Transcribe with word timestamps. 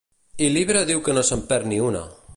I 0.45 0.47
l'Ibra 0.55 0.81
diu 0.91 1.03
que 1.09 1.15
no 1.19 1.25
se'n 1.31 1.47
perd 1.53 1.73
ni 1.73 1.83
una! 1.91 2.07